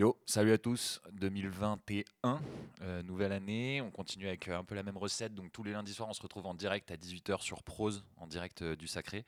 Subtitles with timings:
[0.00, 2.40] Yo, salut à tous, 2021,
[2.80, 5.72] euh, nouvelle année, on continue avec euh, un peu la même recette, donc tous les
[5.72, 8.88] lundis soirs on se retrouve en direct à 18h sur Prose, en direct euh, du
[8.88, 9.26] Sacré,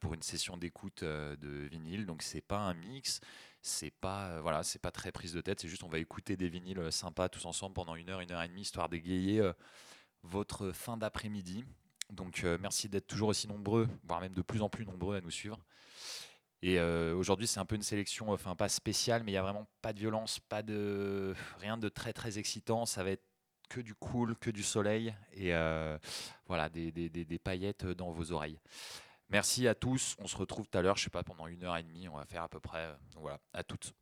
[0.00, 3.20] pour une session d'écoute de vinyle, donc c'est pas un mix,
[3.60, 6.48] c'est pas, voilà, c'est pas très prise de tête, c'est juste on va écouter des
[6.48, 9.46] vinyles sympas tous ensemble pendant une heure, une heure et demie, histoire d'égayer
[10.22, 11.62] votre fin d'après-midi.
[12.08, 15.30] Donc merci d'être toujours aussi nombreux, voire même de plus en plus nombreux à nous
[15.30, 15.58] suivre.
[16.64, 19.42] Et euh, aujourd'hui, c'est un peu une sélection, enfin pas spéciale, mais il y a
[19.42, 22.86] vraiment pas de violence, pas de rien de très très excitant.
[22.86, 23.22] Ça va être
[23.68, 25.98] que du cool, que du soleil et euh,
[26.46, 28.58] voilà des, des, des, paillettes dans vos oreilles.
[29.28, 30.16] Merci à tous.
[30.18, 32.16] On se retrouve tout à l'heure, je sais pas, pendant une heure et demie, on
[32.16, 32.86] va faire à peu près.
[32.86, 33.92] Euh, voilà, à toutes.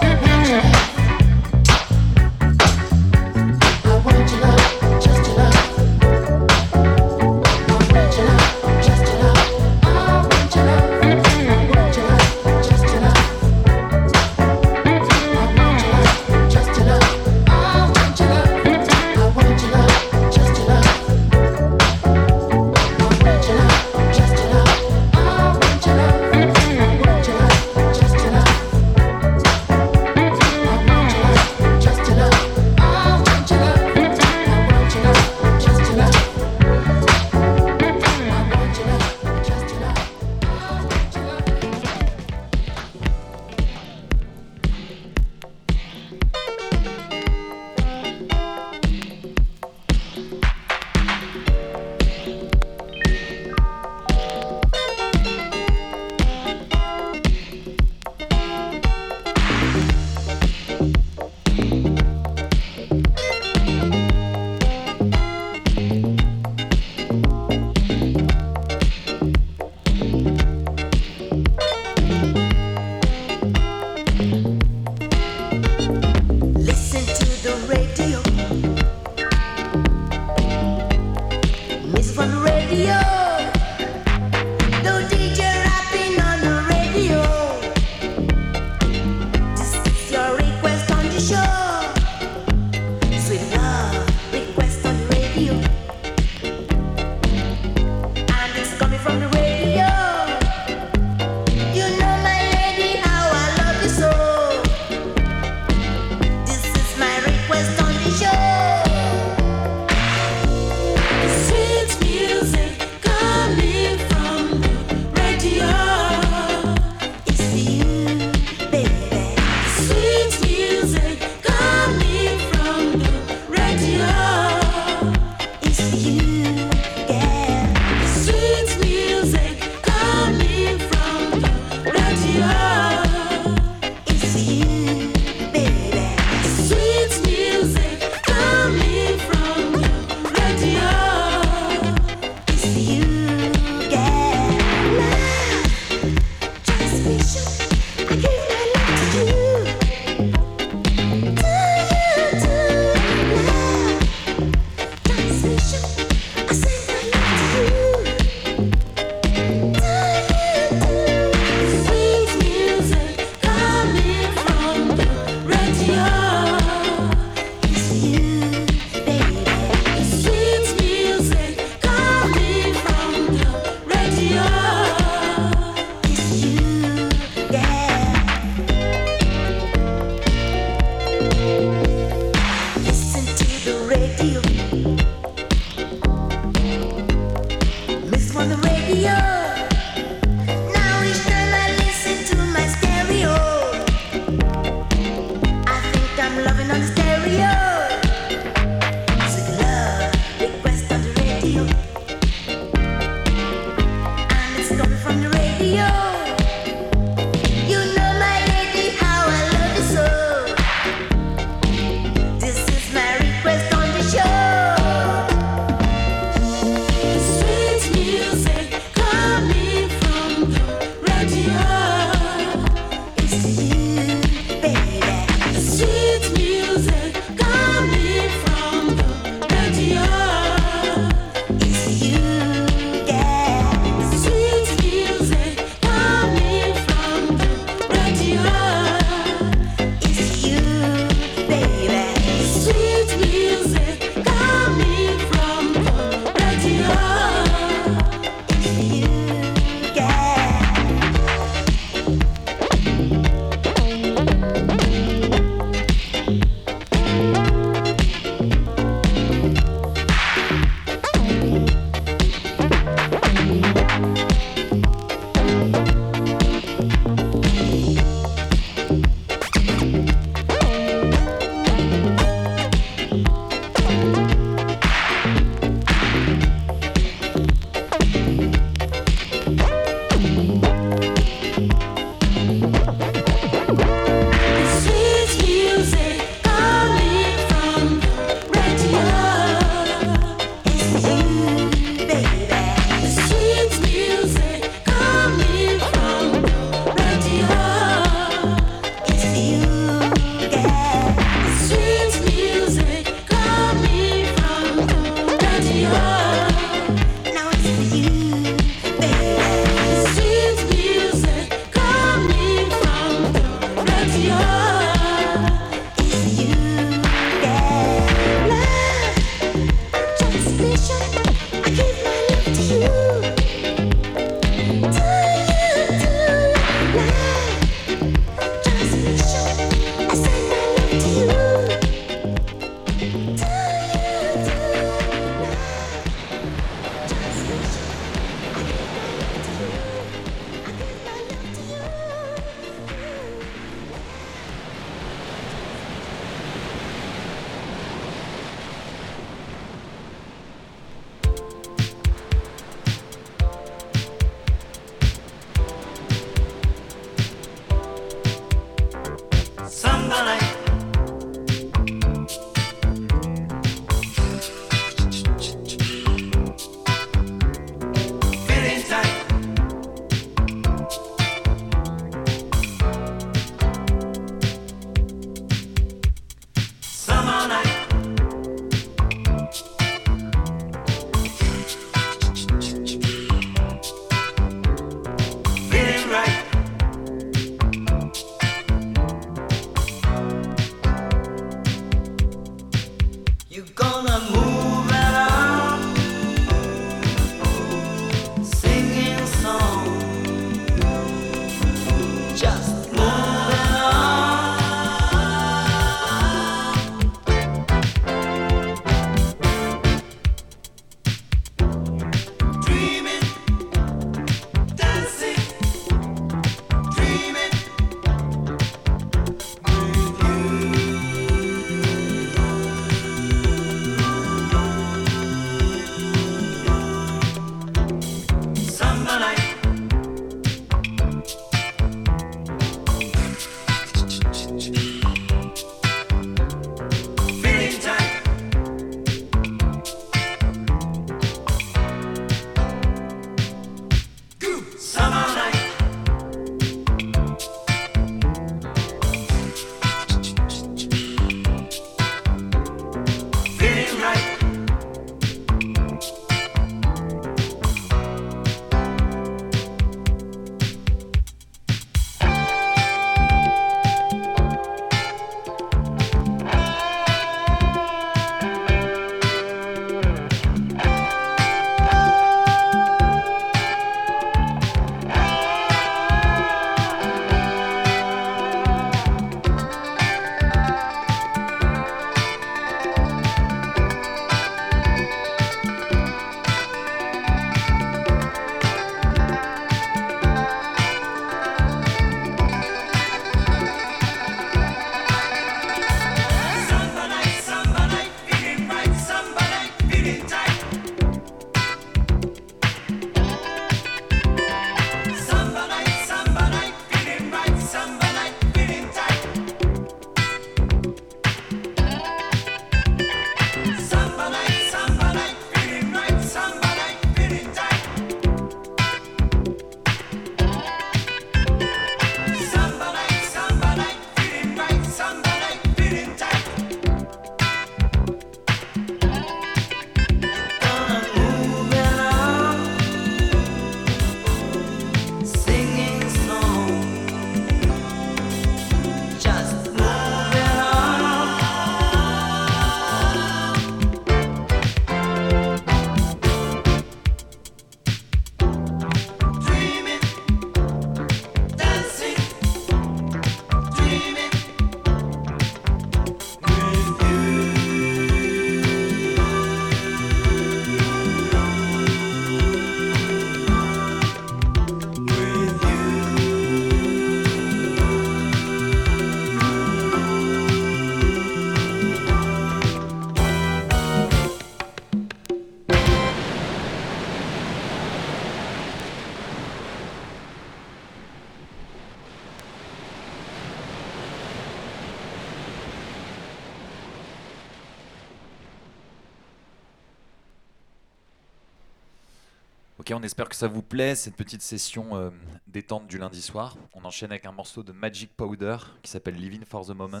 [592.94, 595.10] On espère que ça vous plaît, cette petite session euh,
[595.46, 596.56] détente du lundi soir.
[596.72, 600.00] On enchaîne avec un morceau de Magic Powder qui s'appelle Living for the Moment,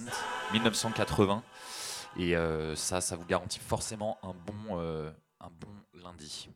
[0.52, 1.42] 1980.
[2.16, 6.48] Et euh, ça, ça vous garantit forcément un bon, euh, un bon lundi.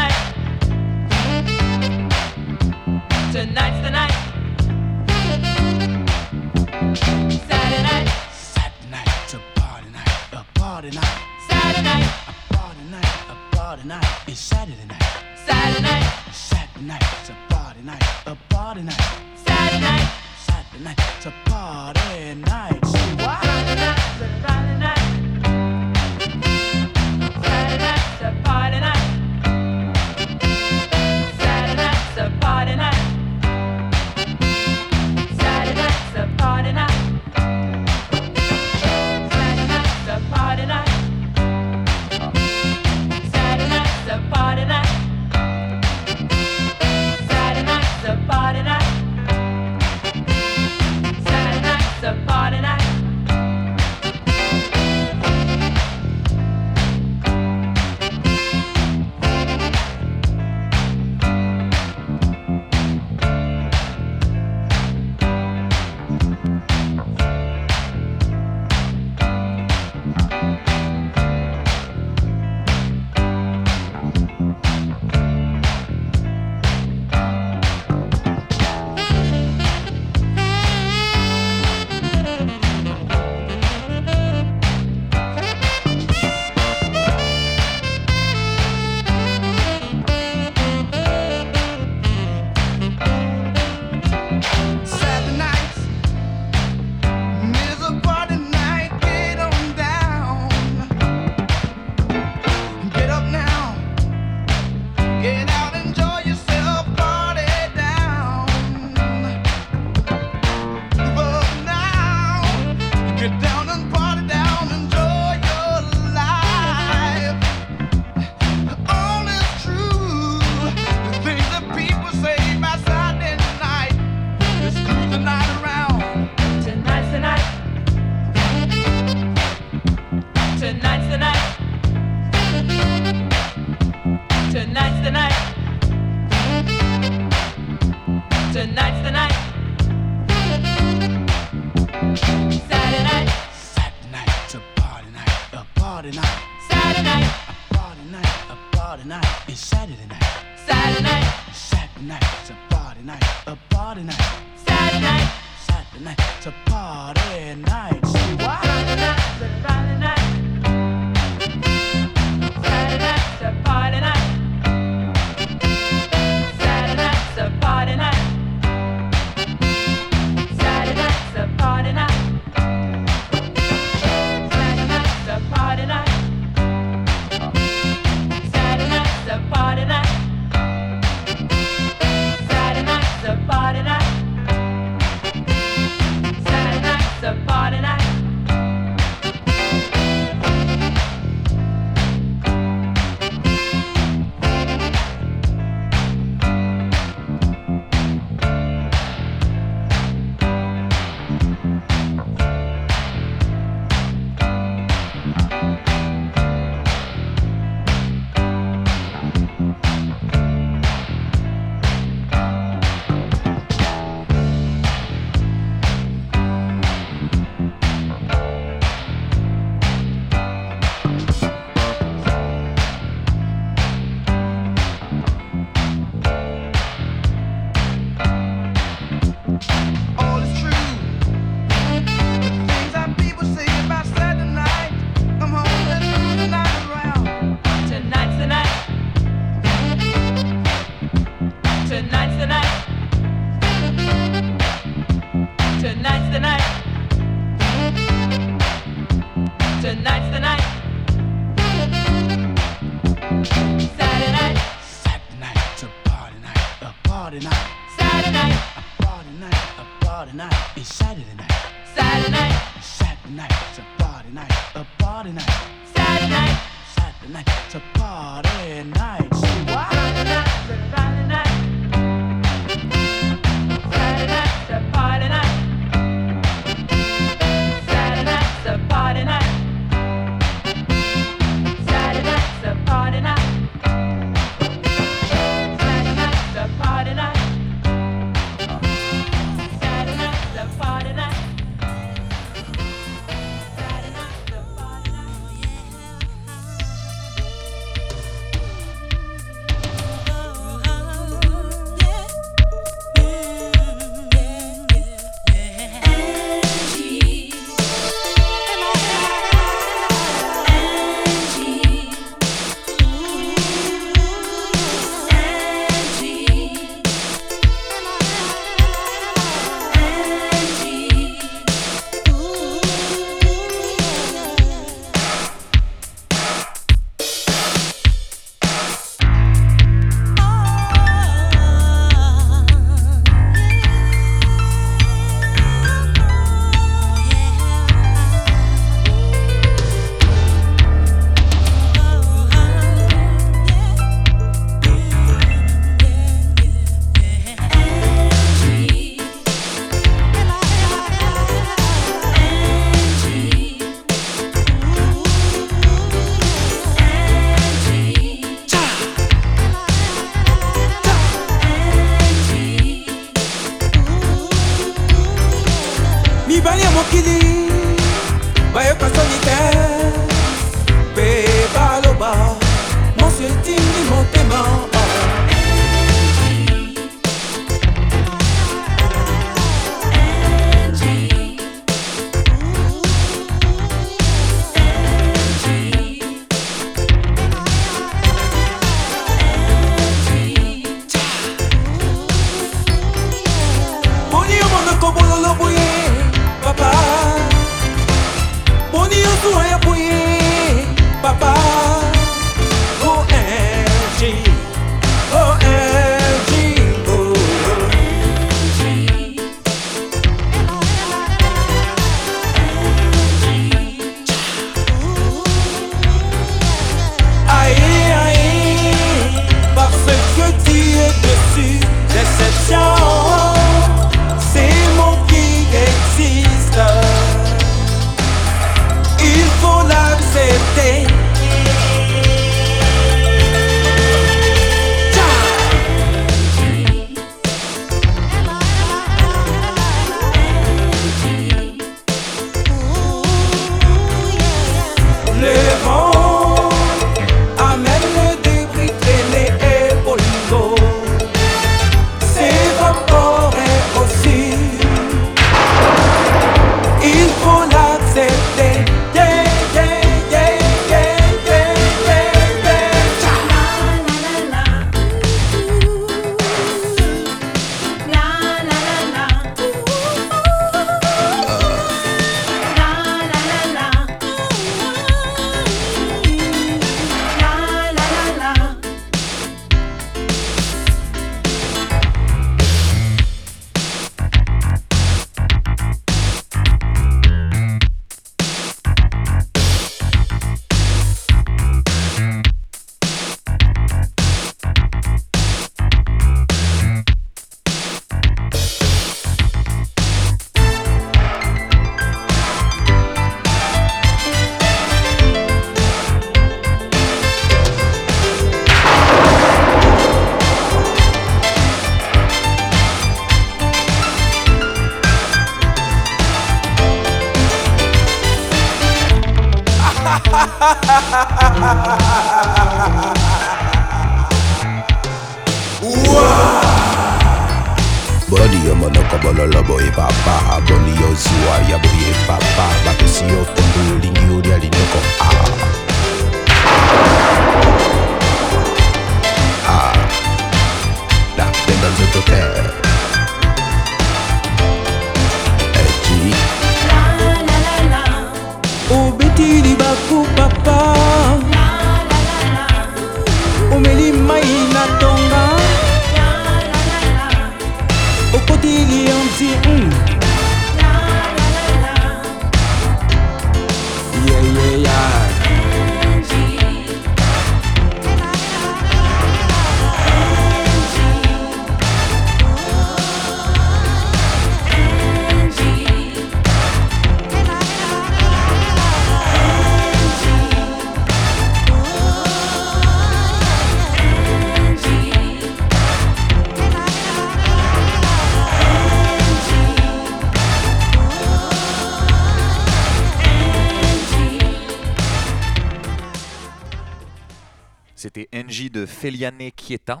[599.54, 600.00] Quieta.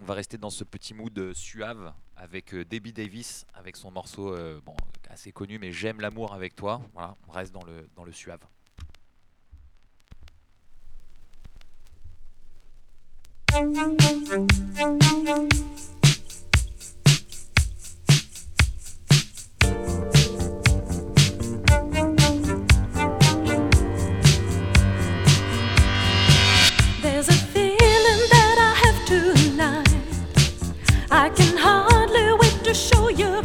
[0.00, 3.90] On va rester dans ce petit mood euh, suave avec euh, Debbie Davis, avec son
[3.90, 4.60] morceau euh,
[5.08, 6.80] assez connu, mais J'aime l'amour avec toi.
[6.94, 8.38] Voilà, on reste dans le, dans le suave.
[31.10, 33.42] I can hardly wait to show you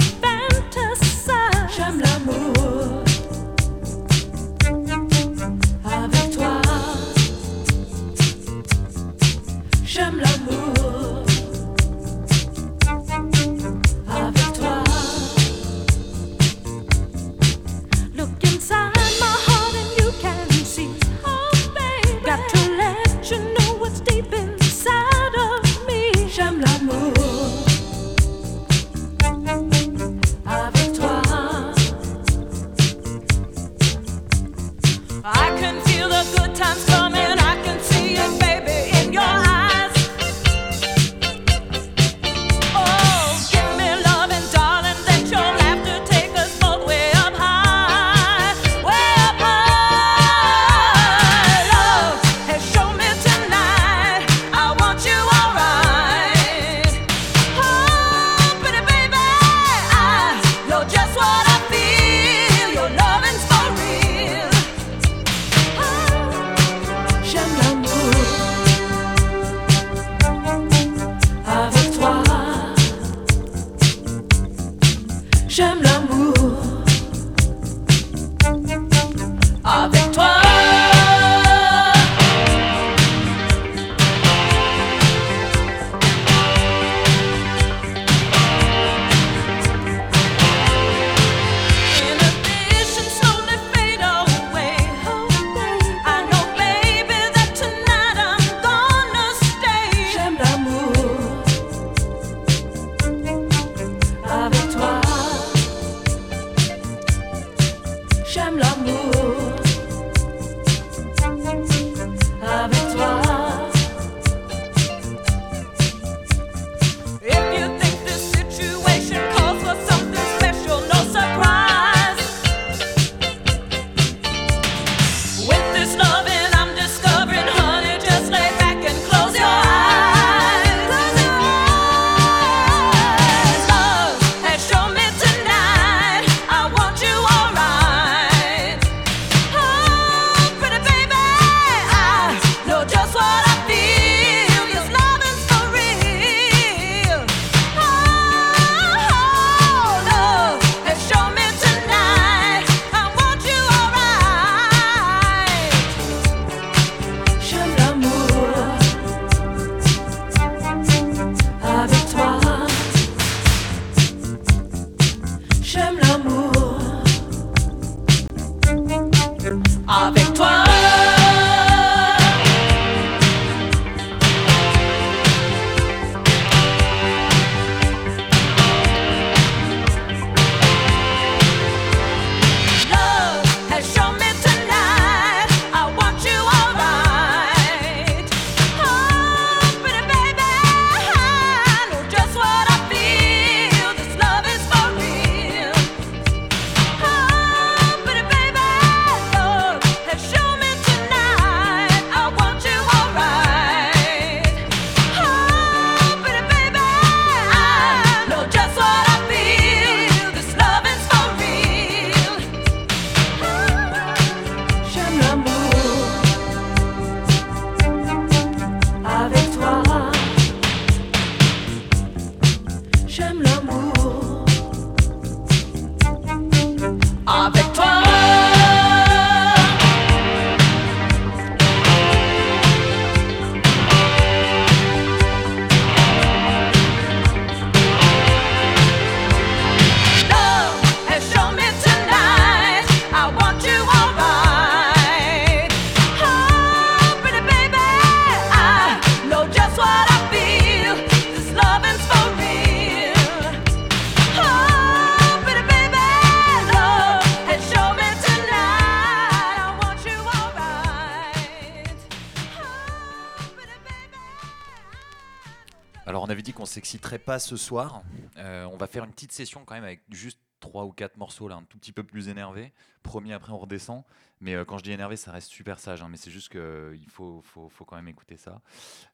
[267.19, 268.03] pas ce soir.
[268.37, 271.47] Euh, on va faire une petite session quand même avec juste trois ou quatre morceaux
[271.47, 272.73] là, un tout petit peu plus énervés.
[273.03, 274.03] Premier après on redescend.
[274.41, 276.01] Mais euh, quand je dis énervé, ça reste super sage.
[276.01, 278.61] hein, mais c'est juste qu'il faut, faut, faut quand même écouter ça.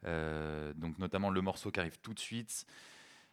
[0.06, 2.66] Euh, donc notamment le morceau qui arrive tout de suite.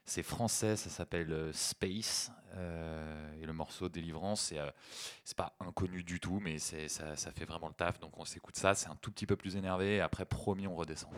[0.04, 2.32] C'est français, ça s'appelle euh, Space.
[2.54, 4.70] euh, et le morceau Délivrance, c'est euh,
[5.36, 8.00] pas inconnu du tout, mais ça, fait vraiment le taf.
[8.00, 10.00] Donc on s'écoute ça, c'est un tout petit peu plus énervé.
[10.00, 11.12] Après, promis, on redescend.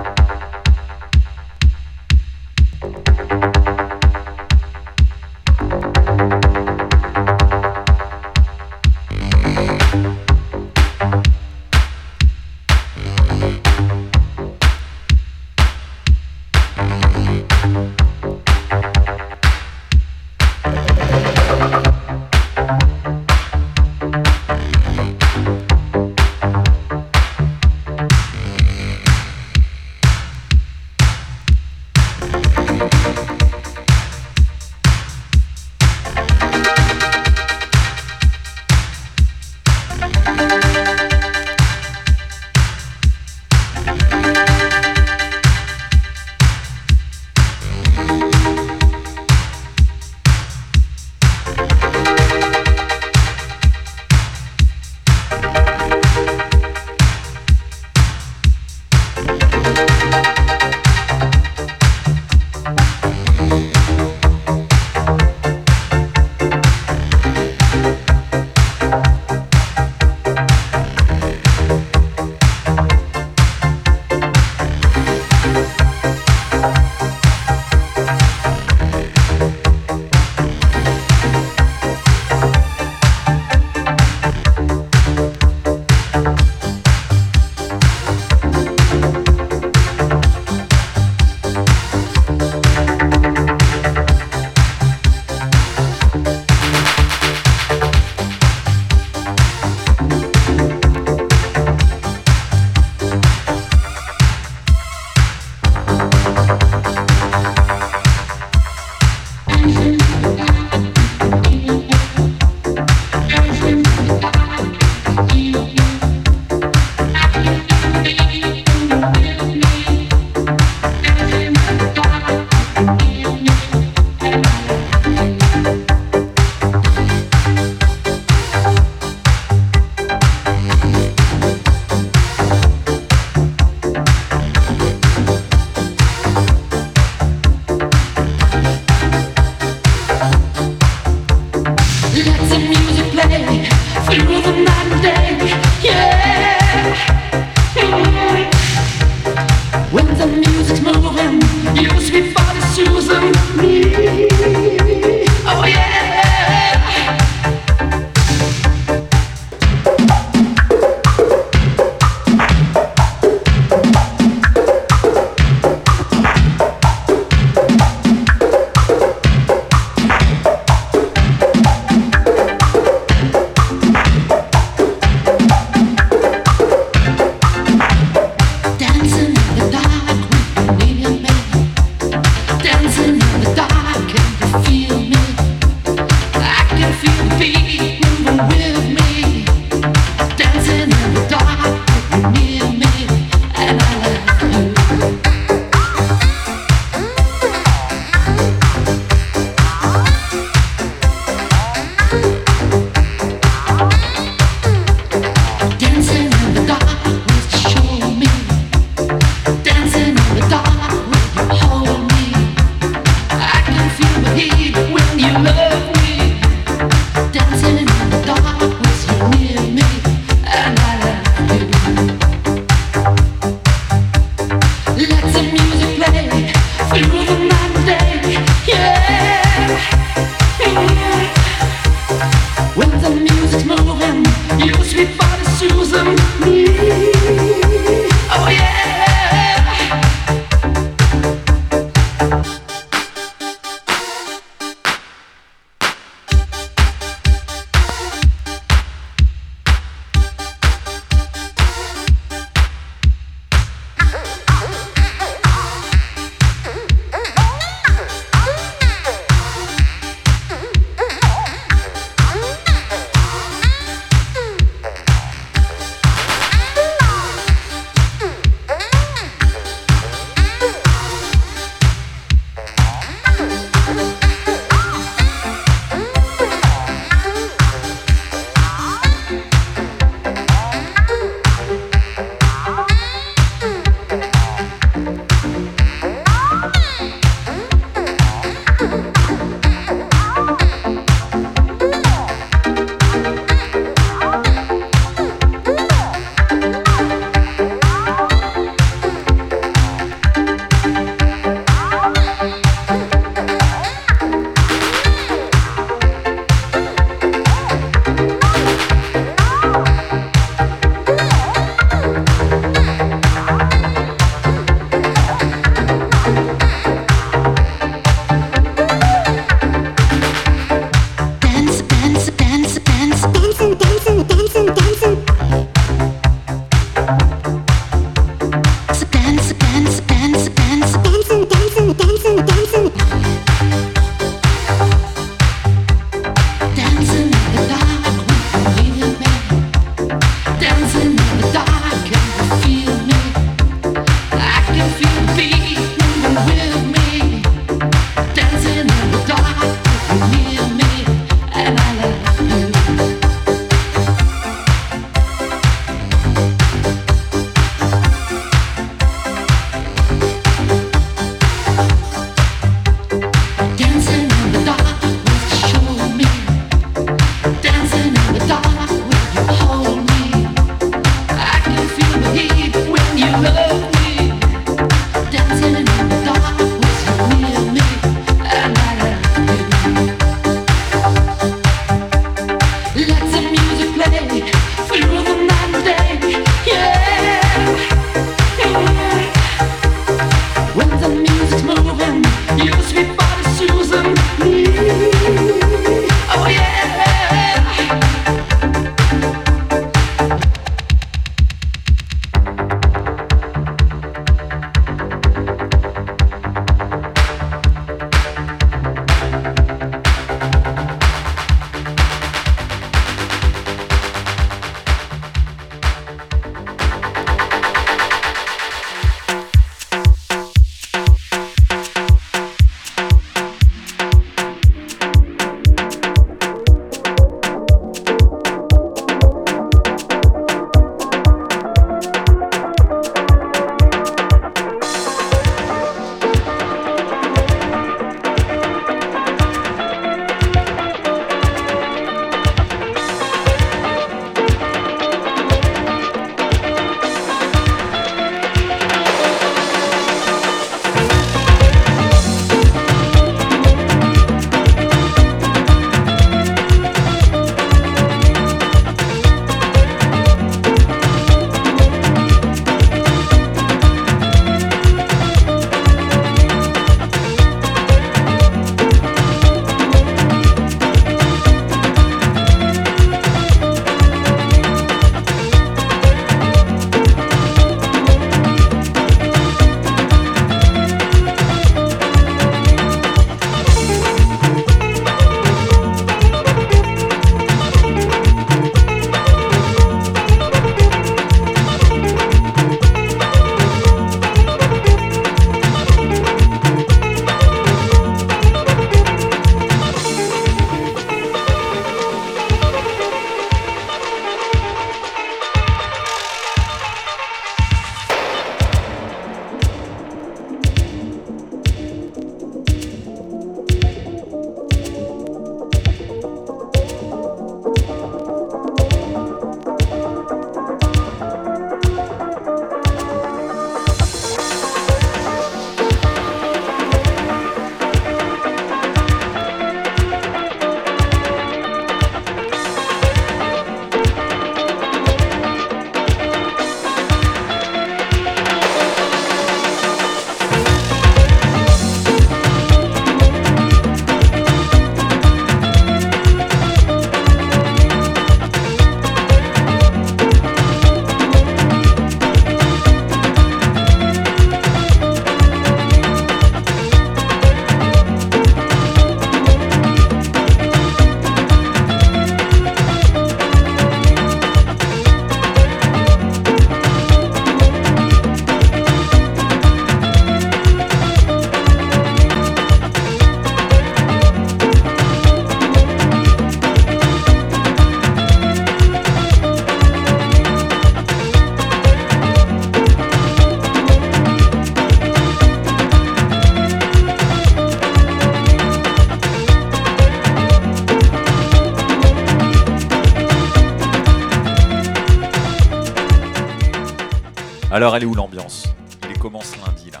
[597.98, 598.68] Elle où l'ambiance?
[599.10, 600.00] Il commence lundi là.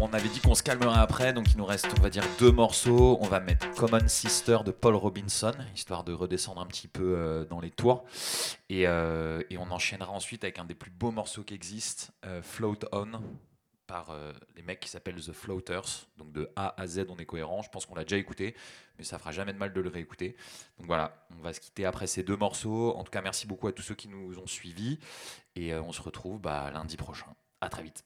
[0.00, 2.50] On avait dit qu'on se calmerait après, donc il nous reste, on va dire, deux
[2.50, 3.18] morceaux.
[3.20, 7.44] On va mettre Common Sister de Paul Robinson, histoire de redescendre un petit peu euh,
[7.44, 8.04] dans les tours.
[8.70, 12.40] Et, euh, et on enchaînera ensuite avec un des plus beaux morceaux qui existent, euh,
[12.42, 13.08] Float On,
[13.92, 16.06] par euh, les mecs qui s'appellent The Floaters.
[16.16, 17.60] Donc de A à Z, on est cohérent.
[17.60, 18.56] Je pense qu'on l'a déjà écouté,
[18.96, 20.34] mais ça fera jamais de mal de le réécouter.
[20.78, 22.96] Donc voilà, on va se quitter après ces deux morceaux.
[22.96, 24.98] En tout cas, merci beaucoup à tous ceux qui nous ont suivis.
[25.56, 27.26] Et euh, on se retrouve bah, lundi prochain.
[27.60, 28.02] À très vite.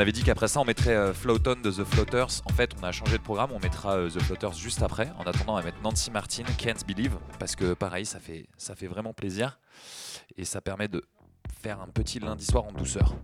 [0.00, 2.42] Avait dit qu'après ça, on mettrait euh, Float On de The Floaters.
[2.46, 3.50] En fait, on a changé de programme.
[3.52, 5.12] On mettra euh, The Floaters juste après.
[5.18, 7.16] En attendant, on va mettre Nancy Martin, Can't Believe.
[7.38, 9.58] Parce que pareil, ça fait, ça fait vraiment plaisir.
[10.36, 11.04] Et ça permet de
[11.62, 13.14] faire un petit lundi soir en douceur.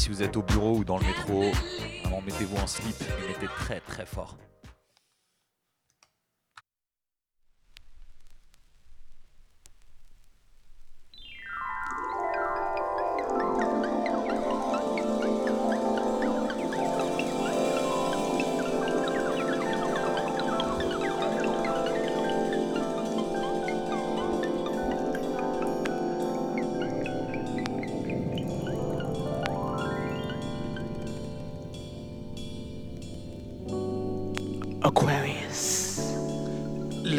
[0.00, 1.42] Si vous êtes au bureau ou dans le métro,
[2.24, 4.38] mettez-vous en slip et mettez très très fort.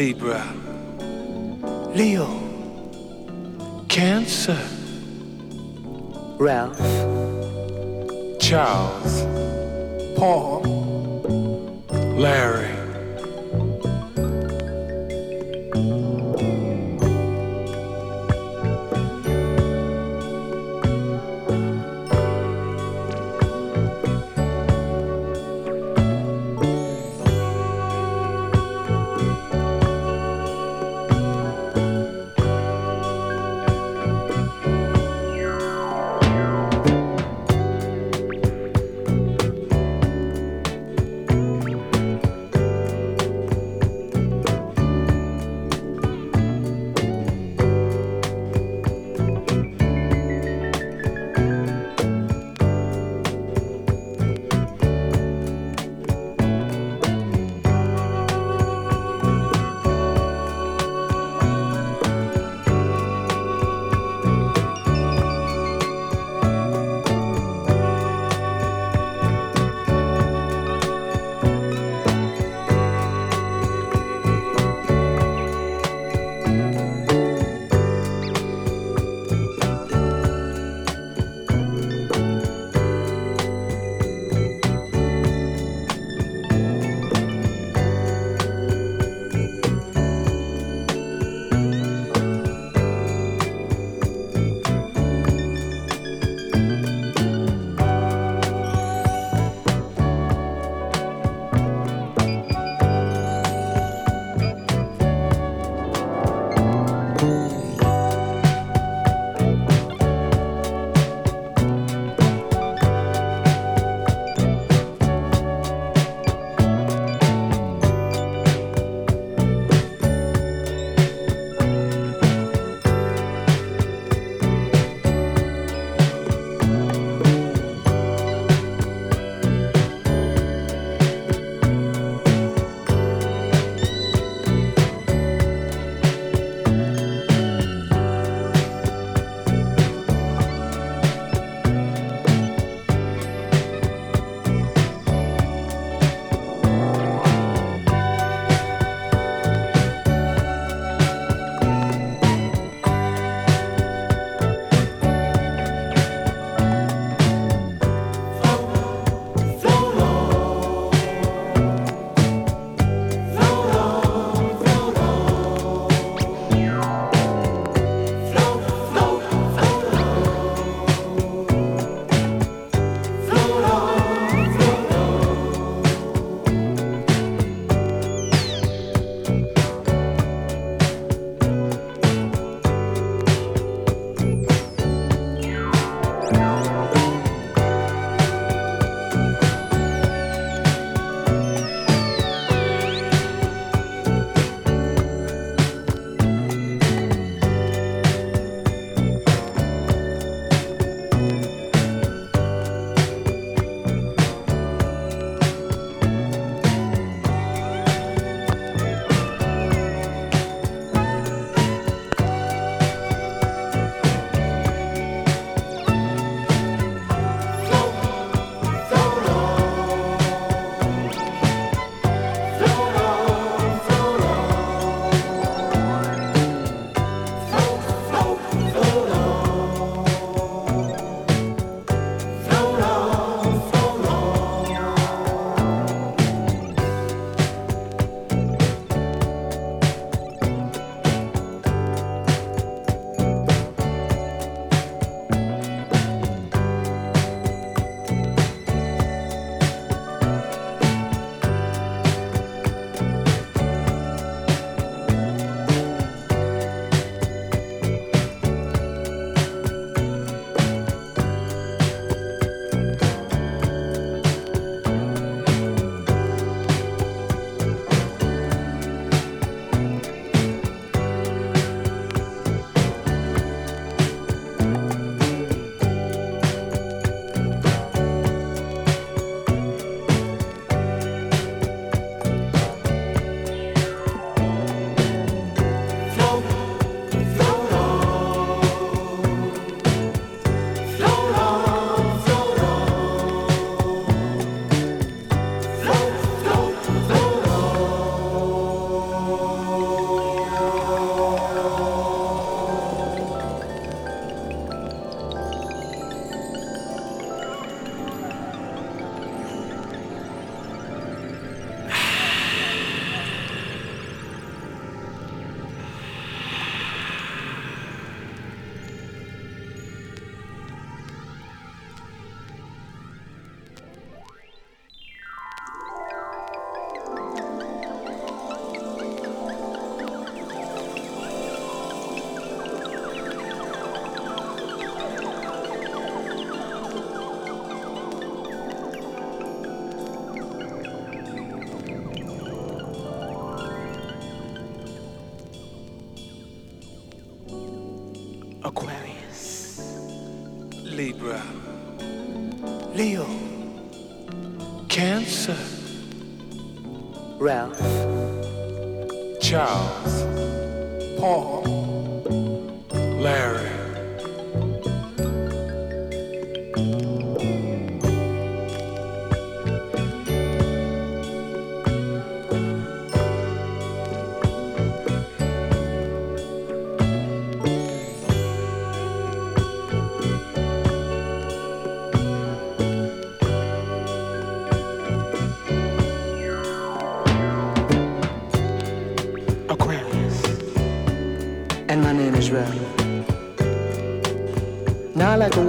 [0.01, 0.43] Libra,
[1.93, 2.27] Leo,
[3.87, 4.57] Cancer,
[6.39, 6.79] Ralph,
[8.39, 9.21] Charles,
[10.17, 10.63] Paul,
[12.17, 12.70] Larry.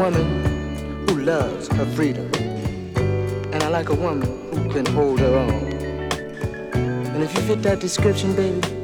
[0.03, 2.29] woman who loves her freedom.
[3.53, 5.73] And I like a woman who can hold her own.
[7.15, 8.82] And if you fit that description, baby,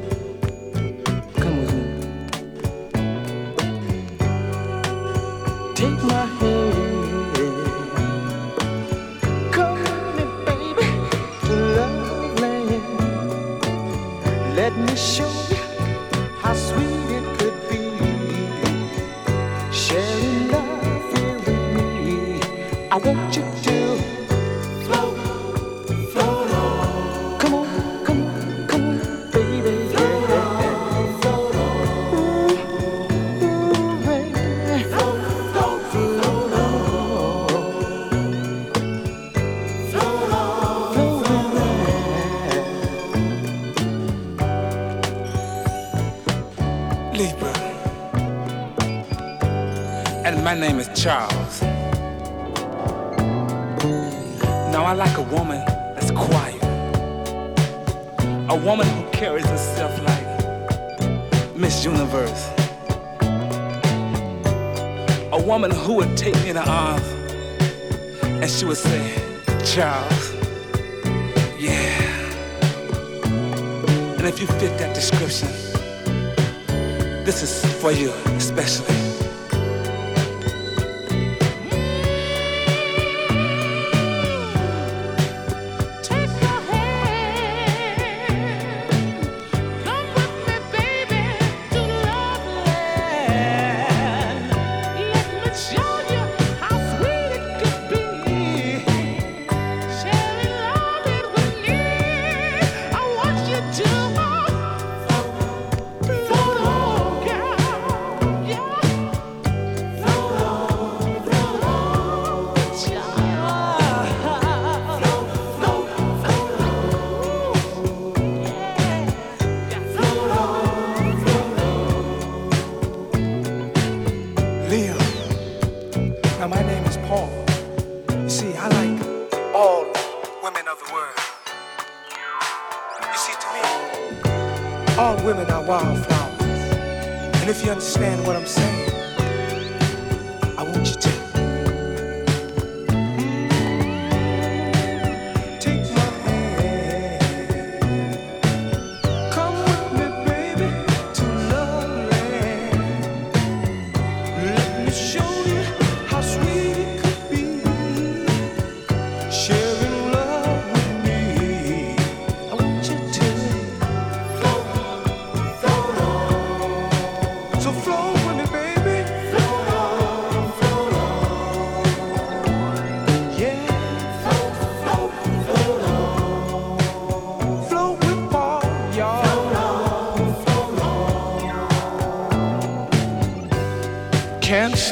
[51.01, 51.61] Charles.
[54.73, 55.63] Now I like a woman
[55.95, 56.61] that's quiet.
[58.49, 62.49] A woman who carries herself like Miss Universe.
[65.31, 67.07] A woman who would take me in her arms
[68.21, 69.15] and she would say,
[69.63, 70.33] Charles,
[71.57, 71.95] yeah.
[74.17, 75.47] And if you fit that description,
[77.23, 78.11] this is for you.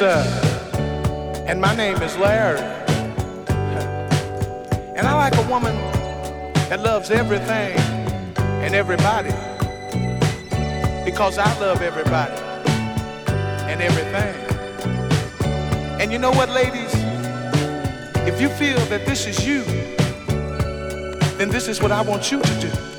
[0.00, 2.60] And my name is Larry.
[4.96, 5.74] And I like a woman
[6.68, 7.76] that loves everything
[8.62, 9.30] and everybody.
[11.04, 12.40] Because I love everybody
[13.66, 14.36] and everything.
[16.00, 16.94] And you know what, ladies?
[18.28, 19.64] If you feel that this is you,
[21.38, 22.97] then this is what I want you to do.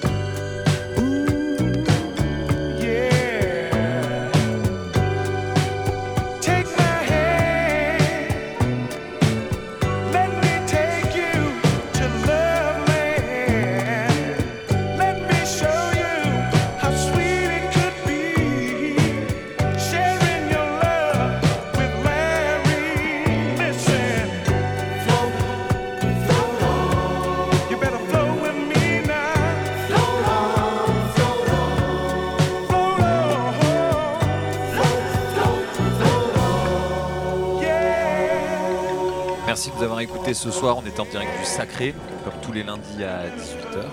[40.40, 40.78] Ce soir.
[40.78, 41.94] On est en direct du Sacré,
[42.24, 43.84] comme tous les lundis à 18h.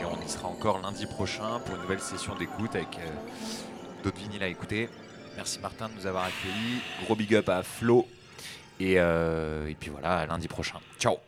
[0.00, 4.16] Et on y sera encore lundi prochain pour une nouvelle session d'écoute avec euh, d'autres
[4.16, 4.88] vinyles à écouter.
[5.36, 6.80] Merci Martin de nous avoir accueillis.
[7.04, 8.06] Gros big up à Flo.
[8.80, 10.78] Et, euh, puis voilà, lundi prochain.
[10.98, 11.18] Ciao